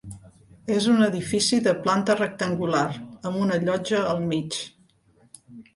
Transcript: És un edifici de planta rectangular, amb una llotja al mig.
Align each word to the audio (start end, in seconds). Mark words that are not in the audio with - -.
És 0.75 0.87
un 0.93 1.03
edifici 1.07 1.59
de 1.69 1.75
planta 1.85 2.17
rectangular, 2.23 2.83
amb 3.21 3.45
una 3.47 3.61
llotja 3.69 4.05
al 4.17 4.27
mig. 4.35 4.61